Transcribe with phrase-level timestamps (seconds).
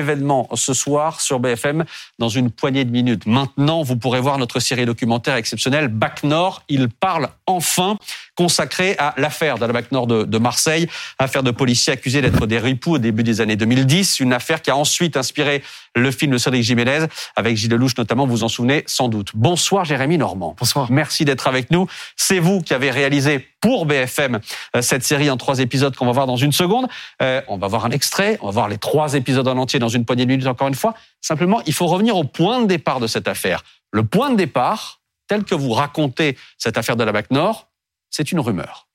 [0.00, 1.84] événement ce soir sur BFM
[2.18, 3.26] dans une poignée de minutes.
[3.26, 6.62] Maintenant, vous pourrez voir notre série documentaire exceptionnelle Bac Nord.
[6.68, 7.96] Il parle enfin
[8.34, 12.58] consacré à l'affaire de la Bac Nord de, Marseille, affaire de policiers accusés d'être des
[12.58, 15.62] ripoux au début des années 2010, une affaire qui a ensuite inspiré
[15.96, 19.30] le film de Cédric Jiménez avec Gilles Lelouch notamment, vous en souvenez sans doute.
[19.34, 20.54] Bonsoir Jérémy Normand.
[20.58, 20.90] Bonsoir.
[20.90, 21.86] Merci d'être avec nous.
[22.16, 24.40] C'est vous qui avez réalisé pour BFM
[24.76, 26.88] euh, cette série en trois épisodes qu'on va voir dans une seconde.
[27.22, 29.88] Euh, on va voir un extrait, on va voir les trois épisodes en entier dans
[29.88, 30.94] une poignée de minutes encore une fois.
[31.20, 33.62] Simplement, il faut revenir au point de départ de cette affaire.
[33.90, 37.68] Le point de départ, tel que vous racontez cette affaire de la BAC Nord,
[38.10, 38.89] c'est une rumeur.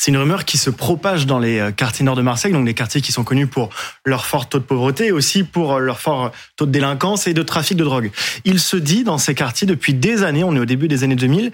[0.00, 2.72] C'est une rumeur qui se propage dans les euh, quartiers nord de Marseille, donc des
[2.72, 3.70] quartiers qui sont connus pour
[4.04, 7.34] leur fort taux de pauvreté et aussi pour euh, leur fort taux de délinquance et
[7.34, 8.12] de trafic de drogue.
[8.44, 11.16] Il se dit dans ces quartiers depuis des années, on est au début des années
[11.16, 11.50] 2000,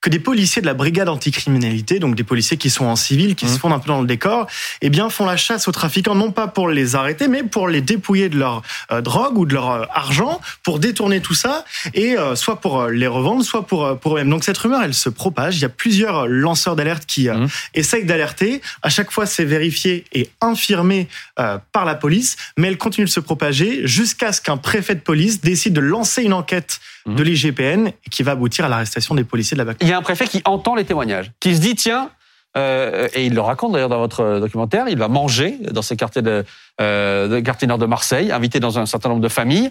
[0.00, 3.46] que des policiers de la brigade anticriminalité, donc des policiers qui sont en civil, qui
[3.46, 3.48] mmh.
[3.48, 4.46] se fondent un peu dans le décor,
[4.80, 7.80] eh bien font la chasse aux trafiquants, non pas pour les arrêter, mais pour les
[7.80, 8.62] dépouiller de leur
[8.92, 12.86] euh, drogue ou de leur euh, argent, pour détourner tout ça, et euh, soit pour
[12.86, 14.30] les revendre, soit pour, pour eux-mêmes.
[14.30, 15.56] Donc cette rumeur, elle se propage.
[15.56, 17.48] Il y a plusieurs lanceurs d'alerte qui mmh.
[17.74, 18.62] essayent d'alerter.
[18.82, 21.08] À chaque fois, c'est vérifié et infirmé
[21.72, 25.40] par la police, mais elle continue de se propager jusqu'à ce qu'un préfet de police
[25.40, 27.14] décide de lancer une enquête mmh.
[27.14, 30.02] de l'IGPN qui va aboutir à l'arrestation des policiers de la BAC y a un
[30.02, 32.10] préfet qui entend les témoignages, qui se dit tiens,
[32.56, 36.22] euh, et il le raconte d'ailleurs dans votre documentaire, il va manger dans ces quartiers
[36.22, 36.44] de,
[36.80, 39.70] euh, de quartiers nord de Marseille, invité dans un certain nombre de familles,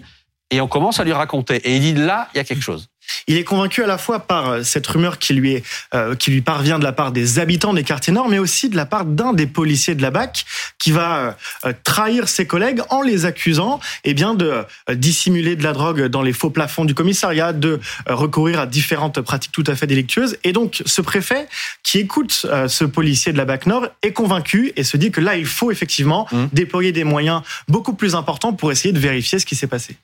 [0.50, 1.56] et on commence à lui raconter.
[1.56, 2.88] Et il dit là, il y a quelque chose.
[3.26, 5.64] Il est convaincu à la fois par euh, cette rumeur qui lui est,
[5.94, 8.76] euh, qui lui parvient de la part des habitants des quartiers nord, mais aussi de
[8.76, 10.44] la part d'un des policiers de la BAC
[10.78, 15.72] qui va euh, trahir ses collègues en les accusant, eh bien, de dissimuler de la
[15.72, 19.86] drogue dans les faux plafonds du commissariat, de recourir à différentes pratiques tout à fait
[19.86, 20.36] délictueuses.
[20.44, 21.48] Et donc, ce préfet
[21.82, 25.36] qui écoute ce policier de la BAC Nord est convaincu et se dit que là,
[25.36, 26.44] il faut effectivement mmh.
[26.52, 29.96] déployer des moyens beaucoup plus importants pour essayer de vérifier ce qui s'est passé.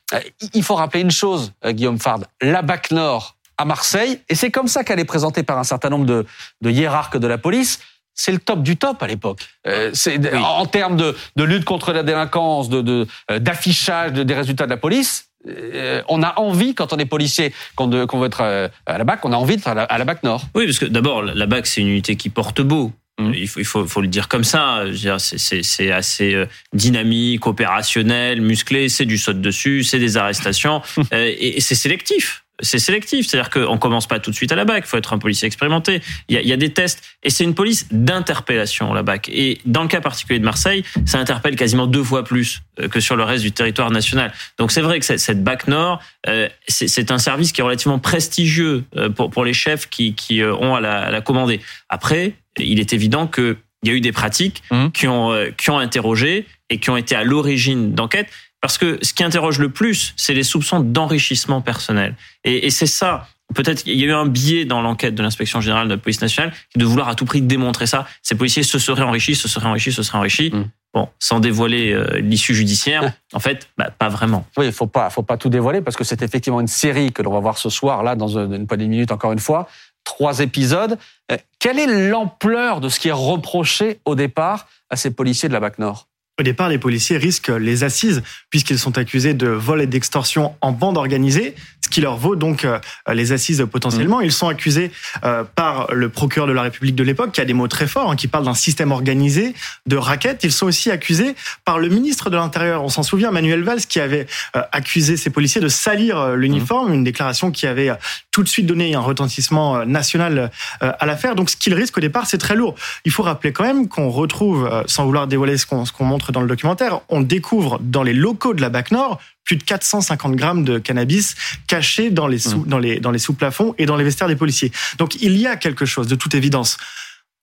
[0.52, 2.20] Il faut rappeler une chose, Guillaume Fard.
[2.40, 5.90] La BAC Nord à Marseille, et c'est comme ça qu'elle est présentée par un certain
[5.90, 7.80] nombre de, hiérarques de la police.
[8.14, 9.40] C'est le top du top à l'époque.
[9.66, 9.92] Euh,
[10.36, 15.28] en termes de, lutte contre la délinquance, de euh, d'affichage des résultats de la police.
[15.48, 19.32] Euh, on a envie, quand on est policier, qu'on veut être à la BAC, on
[19.32, 20.44] a envie d'être à la, BAC Nord.
[20.54, 22.92] Oui, parce que d'abord, la BAC, c'est une unité qui porte beau.
[23.18, 23.32] Mmh.
[23.34, 24.84] Il, faut, il faut, le dire comme ça.
[25.26, 28.88] C'est assez dynamique, opérationnel, musclé.
[28.88, 34.06] C'est du saut dessus, c'est des arrestations et c'est sélectif c'est sélectif, c'est-à-dire qu'on commence
[34.06, 36.00] pas tout de suite à la BAC, il faut être un policier expérimenté.
[36.28, 39.28] Il y a, il y a des tests, et c'est une police d'interpellation, la BAC.
[39.28, 43.00] Et dans le cas particulier de Marseille, ça interpelle quasiment deux fois plus euh, que
[43.00, 44.32] sur le reste du territoire national.
[44.58, 48.84] Donc c'est vrai que cette BAC Nord, euh, c'est un service qui est relativement prestigieux
[48.96, 51.60] euh, pour, pour les chefs qui, qui ont à la, à la commander.
[51.88, 54.88] Après, il est évident que il y a eu des pratiques mmh.
[54.92, 58.28] qui ont qui ont interrogé et qui ont été à l'origine d'enquêtes.
[58.64, 62.14] Parce que ce qui interroge le plus, c'est les soupçons d'enrichissement personnel.
[62.44, 63.28] Et, et c'est ça.
[63.54, 66.22] Peut-être qu'il y a eu un biais dans l'enquête de l'inspection générale de la police
[66.22, 68.06] nationale de vouloir à tout prix démontrer ça.
[68.22, 70.50] Ces policiers se seraient enrichis, se seraient enrichis, se seraient enrichis.
[70.50, 70.70] Mm.
[70.94, 74.46] Bon, sans dévoiler euh, l'issue judiciaire, en fait, bah, pas vraiment.
[74.56, 77.20] Oui, il faut pas, faut pas tout dévoiler parce que c'est effectivement une série que
[77.20, 79.68] l'on va voir ce soir là dans une poignée de minutes encore une fois,
[80.04, 80.96] trois épisodes.
[81.30, 85.52] Euh, quelle est l'ampleur de ce qui est reproché au départ à ces policiers de
[85.52, 86.08] la BAC Nord?
[86.38, 90.72] Au départ, les policiers risquent les assises puisqu'ils sont accusés de vol et d'extorsion en
[90.72, 92.78] bande organisée, ce qui leur vaut donc euh,
[93.12, 94.20] les assises potentiellement.
[94.20, 94.24] Mmh.
[94.24, 94.90] Ils sont accusés
[95.24, 98.10] euh, par le procureur de la République de l'époque, qui a des mots très forts,
[98.10, 99.54] hein, qui parle d'un système organisé
[99.86, 100.44] de raquettes.
[100.44, 101.34] Ils sont aussi accusés
[101.66, 102.82] par le ministre de l'Intérieur.
[102.82, 106.94] On s'en souvient, Manuel Valls, qui avait euh, accusé ces policiers de salir l'uniforme, mmh.
[106.94, 107.90] une déclaration qui avait
[108.30, 111.34] tout de suite donné un retentissement national à l'affaire.
[111.34, 112.74] Donc, ce qu'ils risquent au départ, c'est très lourd.
[113.04, 116.48] Il faut rappeler quand même qu'on retrouve, sans vouloir dévoiler ce qu'on montre dans le
[116.48, 120.78] documentaire, on découvre dans les locaux de la BAC Nord plus de 450 grammes de
[120.78, 121.34] cannabis
[121.66, 122.66] cachés dans les sous, mmh.
[122.66, 124.72] dans les, dans les sous-plafonds et dans les vestiaires des policiers.
[124.98, 126.78] Donc il y a quelque chose, de toute évidence.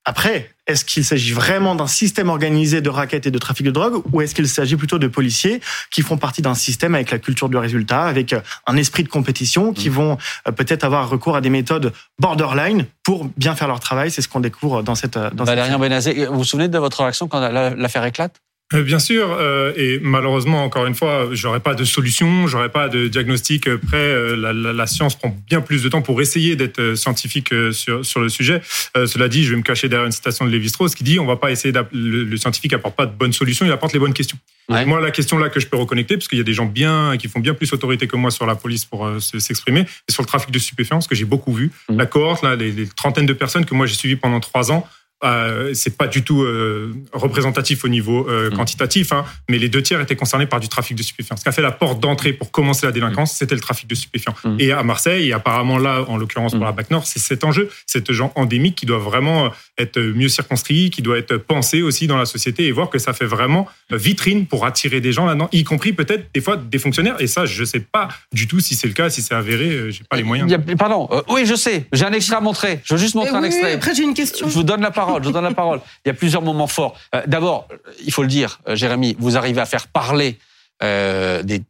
[0.03, 4.01] Après, est-ce qu'il s'agit vraiment d'un système organisé de raquettes et de trafic de drogue
[4.11, 5.61] ou est-ce qu'il s'agit plutôt de policiers
[5.91, 9.09] qui font partie d'un système avec la culture du résultat, avec euh, un esprit de
[9.09, 9.93] compétition, qui mmh.
[9.93, 10.17] vont
[10.47, 14.09] euh, peut-être avoir recours à des méthodes borderline pour bien faire leur travail?
[14.09, 15.19] C'est ce qu'on découvre dans cette...
[15.19, 18.41] Dans Valérien Benazé, vous vous souvenez de votre réaction quand l'affaire éclate?
[18.41, 22.89] euh, bien sûr, euh, et malheureusement, encore une fois, j'aurais pas de solution, j'aurais pas
[22.89, 23.97] de diagnostic prêt.
[23.97, 28.05] Euh, la, la, la, science prend bien plus de temps pour essayer d'être scientifique sur,
[28.05, 28.61] sur le sujet.
[28.95, 31.35] cela dit, je vais me cacher derrière une citation de Lévi-Strauss qui dit on va
[31.35, 34.37] pas essayer le, le, scientifique apporte pas de bonnes solutions, il apporte les bonnes questions.
[34.69, 37.17] Moi, la question là que je peux reconnecter, parce qu'il y a des gens bien
[37.17, 40.27] qui font bien plus autorité que moi sur la police pour s'exprimer, et sur le
[40.27, 41.71] trafic de stupéfiants, ce que j'ai beaucoup vu.
[41.89, 41.97] Mmh.
[41.97, 44.87] La cohorte, là, les, les trentaines de personnes que moi j'ai suivies pendant trois ans
[45.23, 48.53] euh, c'est pas du tout euh, représentatif au niveau euh, Mm.
[48.55, 51.35] quantitatif, hein, mais les deux tiers étaient concernés par du trafic de stupéfiants.
[51.37, 53.95] Ce qui a fait la porte d'entrée pour commencer la délinquance, c'était le trafic de
[53.95, 54.33] stupéfiants.
[54.43, 54.55] Mm.
[54.59, 57.69] Et à Marseille, et apparemment là, en l'occurrence pour la BAC Nord, c'est cet enjeu,
[57.85, 62.17] cet genre endémique qui doit vraiment être mieux circonscrit, qui doit être pensé aussi dans
[62.17, 65.63] la société et voir que ça fait vraiment vitrine pour attirer des gens là-dedans, y
[65.63, 67.15] compris peut-être des fois des fonctionnaires.
[67.19, 69.91] Et ça, je sais pas du tout si c'est le cas, si c'est avéré, euh,
[69.91, 70.51] j'ai pas les moyens.
[70.51, 71.07] A- pardon.
[71.11, 71.85] Euh, oui, je sais.
[71.93, 72.79] J'ai un extrait à montrer.
[72.83, 73.73] Je veux juste montrer Eh un extrait.
[73.73, 74.47] Après, j'ai une question.
[74.49, 75.10] Je vous donne la parole.
[75.21, 75.81] Je donne la parole.
[76.05, 76.95] Il y a plusieurs moments forts.
[77.15, 77.67] Euh, D'abord,
[78.03, 80.37] il faut le dire, euh, Jérémy, vous arrivez à faire parler
[80.83, 81.63] euh, des,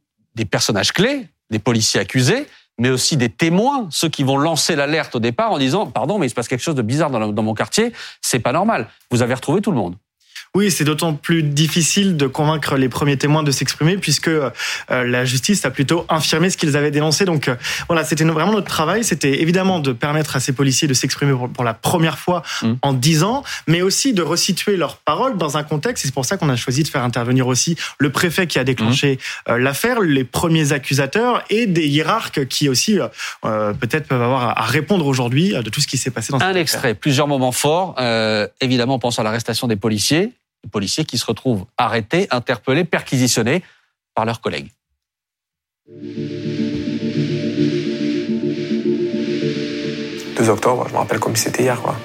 [0.46, 2.48] personnages clés, des policiers accusés,
[2.80, 6.28] mais aussi des témoins, ceux qui vont lancer l'alerte au départ en disant pardon, mais
[6.28, 7.94] il se passe quelque chose de bizarre dans, dans mon quartier.
[8.22, 8.88] C'est pas normal.
[9.12, 9.96] Vous avez retrouvé tout le monde.
[10.56, 14.52] Oui, c'est d'autant plus difficile de convaincre les premiers témoins de s'exprimer puisque euh,
[14.90, 17.26] la justice a plutôt infirmé ce qu'ils avaient dénoncé.
[17.26, 17.56] Donc euh,
[17.88, 19.04] voilà, c'était vraiment notre travail.
[19.04, 22.74] C'était évidemment de permettre à ces policiers de s'exprimer pour, la première fois Mm.
[22.82, 26.06] en dix ans, mais aussi de resituer leurs paroles dans un contexte.
[26.06, 29.20] C'est pour ça qu'on a choisi de faire intervenir aussi le préfet qui a déclenché
[29.50, 33.00] euh, l'affaire, les premiers accusateurs et des hiérarques qui aussi
[33.46, 36.46] euh, peut-être peuvent avoir à, répondre aujourd'hui de tout ce qui s'est passé dans cette
[36.48, 36.62] Un affaire.
[36.62, 37.96] extrait, plusieurs moments forts.
[38.00, 40.32] Euh, évidemment, on pense à l'arrestation des policiers,
[40.70, 43.64] policiers qui se retrouvent arrêtés, interpellés, perquisitionnés
[44.14, 44.72] par leurs collègues.
[50.38, 51.82] 2 octobre, je me rappelle comme c'était hier.
[51.82, 51.96] quoi.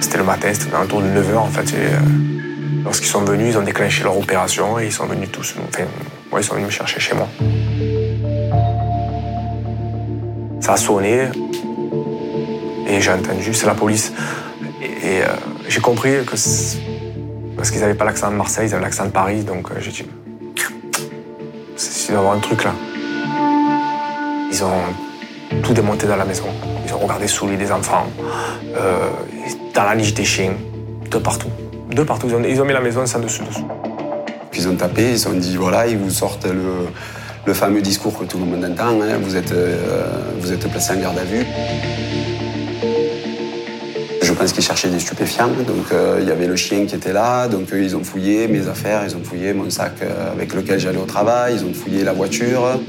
[0.00, 1.74] C'était le matin, c'était dans le tour de 9h en fait.
[1.74, 1.98] euh,
[2.84, 5.54] lorsqu'ils sont venus, ils ont déclenché leur opération et ils sont venus tous.
[5.68, 5.84] Enfin,
[6.32, 7.28] ouais, ils sont venus me chercher chez moi.
[10.60, 11.28] Ça a sonné
[12.86, 14.12] et j'ai entendu, c'est la police.
[15.02, 15.26] Et, euh,
[15.68, 16.36] j'ai compris que.
[16.36, 16.78] c'est-
[17.56, 19.90] Parce qu'ils n'avaient pas l'accent de Marseille, ils avaient l'accent de Paris, donc euh, j'ai
[19.90, 20.04] dit.
[22.08, 22.72] Il doit un truc là.
[24.50, 26.44] Ils ont tout démonté dans la maison.
[26.86, 28.06] Ils ont regardé sous les des enfants,
[28.76, 29.08] euh,
[29.74, 30.54] dans la niche des chiens,
[31.10, 31.48] de partout.
[31.90, 32.28] De partout.
[32.28, 33.66] Ils ont, mis la maison sans dessus dessous.
[34.54, 36.88] Ils ont tapé, ils ont dit voilà, ils vous sortent le,
[37.46, 39.54] le fameux discours que tout le monde entend hein, vous, êtes,
[40.40, 41.44] vous êtes placé en garde à vue.
[44.40, 47.46] Pense qu'ils cherchaient des stupéfiants, donc euh, il y avait le chien qui était là,
[47.46, 50.80] donc eux, ils ont fouillé mes affaires, ils ont fouillé mon sac euh, avec lequel
[50.80, 52.80] j'allais au travail, ils ont fouillé la voiture.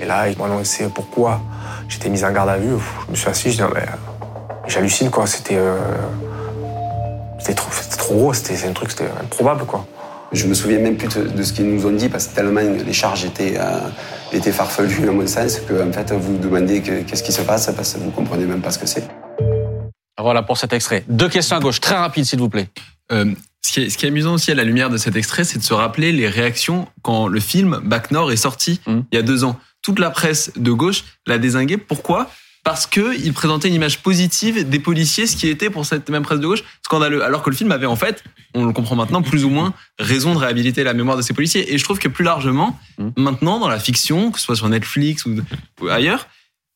[0.00, 1.40] Et là, ils m'ont annoncé pourquoi
[1.88, 2.76] j'étais mis en garde à vue.
[3.08, 5.26] Je me suis assis, je dis, non, mais, euh, j'hallucine, quoi.
[5.26, 5.76] C'était, euh,
[7.40, 9.84] c'était trop, trop gros, c'était, un truc, c'était improbable, quoi.
[10.30, 12.92] Je me souviens même plus de, ce qu'ils nous ont dit parce que tellement les
[12.92, 13.80] charges étaient, euh,
[14.32, 17.68] étaient farfelues à mon sens que en fait vous demandez que- qu'est-ce qui se passe
[17.76, 19.02] parce que vous comprenez même pas ce que c'est.
[20.22, 21.04] Voilà pour cet extrait.
[21.08, 22.68] Deux questions à gauche, très rapides s'il vous plaît.
[23.10, 25.44] Euh, ce, qui est, ce qui est amusant aussi à la lumière de cet extrait,
[25.44, 29.00] c'est de se rappeler les réactions quand le film Bac Nord est sorti Mm.
[29.12, 29.58] il y a deux ans.
[29.82, 31.76] Toute la presse de gauche l'a désingué.
[31.76, 32.30] Pourquoi?
[32.64, 36.22] Parce que il présentait une image positive des policiers, ce qui était pour cette même
[36.22, 37.24] presse de gauche scandaleux.
[37.24, 38.22] Alors que le film avait en fait,
[38.54, 41.74] on le comprend maintenant, plus ou moins raison de réhabiliter la mémoire de ces policiers.
[41.74, 43.08] Et je trouve que plus largement, Mm.
[43.16, 46.28] maintenant dans la fiction, que ce soit sur Netflix ou ailleurs,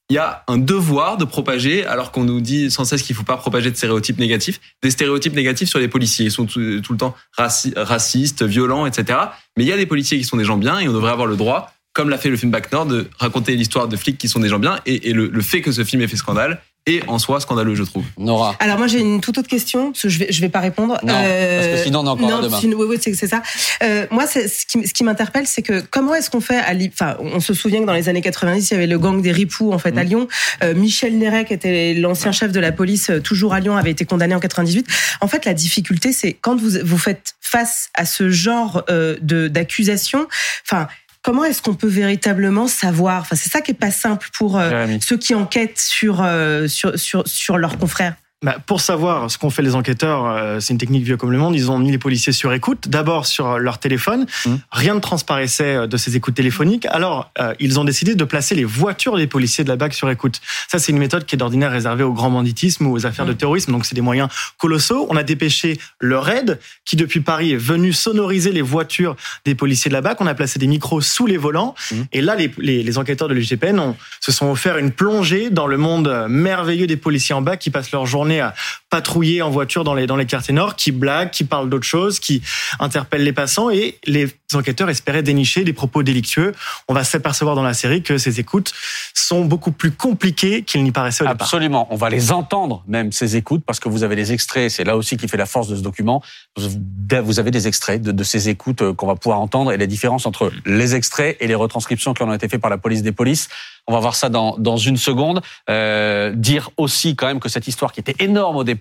[0.08, 3.24] il y a un devoir de propager, alors qu'on nous dit sans cesse qu'il faut
[3.24, 6.26] pas propager de stéréotypes négatifs, des stéréotypes négatifs sur les policiers.
[6.26, 9.18] Ils sont tout, le temps raci- racistes, violents, etc.
[9.56, 11.26] Mais il y a des policiers qui sont des gens bien et on devrait avoir
[11.26, 14.28] le droit, comme l'a fait le film Back Nord, de raconter l'histoire de flics qui
[14.28, 14.78] sont des gens bien.
[14.86, 18.04] Et, le fait que ce film ait fait scandale est en soi scandaleux, je trouve.
[18.16, 18.54] Nora.
[18.60, 20.98] Alors moi j'ai une toute autre question parce que je vais je vais pas répondre.
[21.02, 22.58] Non, parce que sinon, on a encore non, demain.
[22.60, 23.42] sinon- oui, oui, c'est c'est ça.
[23.82, 26.90] Euh, moi ce qui, ce qui m'interpelle c'est que comment est-ce qu'on fait à Li-
[26.92, 29.32] enfin on se souvient que dans les années 90 il y avait le gang des
[29.32, 29.98] ripoux en fait Mm.
[29.98, 30.28] à Lyon.
[30.62, 33.90] Euh, Michel Néret qui était l'ancien chef de la police euh, toujours à Lyon avait
[33.90, 34.86] été condamné en 98.
[35.20, 39.48] En fait la difficulté c'est quand vous vous faites face à ce genre euh, de
[39.48, 40.26] d'accusation,
[40.68, 40.86] enfin
[41.26, 43.22] Comment est-ce qu'on peut véritablement savoir?
[43.22, 46.96] Enfin, c'est ça qui est pas simple pour euh, ceux qui enquêtent sur euh, sur
[46.96, 48.14] sur sur leurs confrères.
[48.46, 51.38] Bah, pour savoir ce qu'ont fait les enquêteurs, euh, c'est une technique vieux comme le
[51.38, 51.56] monde.
[51.56, 54.24] Ils ont mis les policiers sur écoute, d'abord sur leur téléphone.
[54.46, 54.60] Mhm.
[54.70, 56.86] Rien ne transparaissait euh, de ces écoutes téléphoniques.
[56.86, 60.08] Alors, euh, ils ont décidé de placer les voitures des policiers de la BAC sur
[60.10, 60.40] écoute.
[60.68, 63.32] Ça, c'est une méthode qui est d'ordinaire réservée au grand banditisme ou aux affaires de
[63.32, 63.72] terrorisme.
[63.72, 65.08] Donc, c'est des moyens colossaux.
[65.10, 69.88] On a dépêché le RAID, qui depuis Paris est venu sonoriser les voitures des policiers
[69.88, 70.20] de la BAC.
[70.20, 71.74] On a placé des micros sous les volants.
[71.90, 72.06] Mhm.
[72.12, 75.66] Et là, les, les, les enquêteurs de l'IGPN ont- se sont offert une plongée dans
[75.66, 78.54] le monde merveilleux des policiers en BAC qui passent leur journée à
[78.90, 82.20] patrouiller en voiture dans les, dans les quartiers nord, qui blaguent, qui parlent d'autres choses,
[82.20, 82.42] qui
[82.78, 86.52] interpellent les passants et les enquêteurs espéraient dénicher des propos délictueux.
[86.88, 88.72] On va s'apercevoir dans la série que ces écoutes
[89.12, 91.46] sont beaucoup plus compliquées qu'il n'y paraissait au départ.
[91.46, 91.88] Absolument.
[91.90, 94.70] On va les entendre, même ces écoutes, parce que vous avez les extraits.
[94.70, 96.22] C'est là aussi qui fait la force de ce document.
[96.56, 100.26] Vous avez des extraits de, ces écoutes euh, qu'on va pouvoir entendre et la différence
[100.26, 103.48] entre les extraits et les retranscriptions qui ont été faites par la police des polices.
[103.86, 105.42] On va voir ça dans, dans une seconde.
[105.70, 108.76] Euh, dire aussi quand même que cette histoire qui était énorme au départ,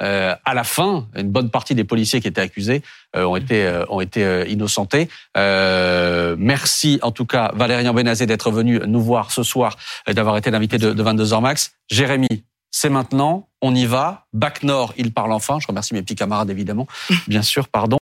[0.00, 2.82] euh, à la fin, une bonne partie des policiers qui étaient accusés
[3.16, 5.08] euh, ont été euh, ont été euh, innocentés.
[5.34, 9.76] merci en tout cas Valérian Benazé d'être venu nous voir ce soir,
[10.06, 11.72] et d'avoir été l'invité de, de 22h max.
[11.90, 14.26] Jérémy, c'est maintenant, on y va.
[14.32, 15.58] Bac Nord, il parle enfin.
[15.60, 16.86] Je remercie mes petits camarades évidemment,
[17.26, 17.96] bien sûr, pardon.